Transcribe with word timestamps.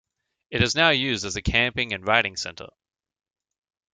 It 0.49 0.63
is 0.63 0.73
now 0.73 0.89
used 0.89 1.25
as 1.25 1.35
a 1.35 1.43
camping 1.43 1.93
and 1.93 2.03
riding 2.03 2.35
centre. 2.35 2.71